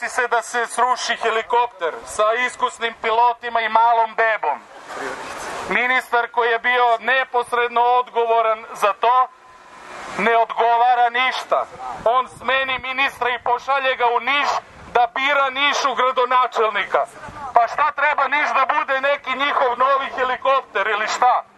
desi 0.00 0.14
se 0.14 0.28
da 0.28 0.42
se 0.42 0.66
sruši 0.66 1.16
helikopter 1.16 1.94
sa 2.06 2.32
iskusnim 2.46 2.94
pilotima 3.02 3.60
i 3.60 3.68
malom 3.68 4.14
bebom. 4.14 4.58
Ministar 5.68 6.28
koji 6.30 6.50
je 6.50 6.58
bio 6.58 6.98
neposredno 7.00 7.80
odgovoran 7.80 8.64
za 8.74 8.92
to, 8.92 9.28
ne 10.18 10.36
odgovara 10.36 11.10
ništa. 11.10 11.66
On 12.04 12.28
smeni 12.28 12.78
ministra 12.78 13.28
i 13.30 13.42
pošalje 13.44 13.96
ga 13.96 14.06
u 14.06 14.20
Niš 14.20 14.48
da 14.94 15.06
bira 15.14 15.50
Nišu 15.50 15.94
gradonačelnika. 15.94 17.06
Pa 17.54 17.68
šta 17.68 17.92
treba 17.92 18.28
Niš 18.28 18.48
da 18.48 18.64
bude 18.76 19.00
neki 19.00 19.30
njihov 19.44 19.78
novi 19.78 20.06
helikopter 20.16 20.86
ili 20.86 20.97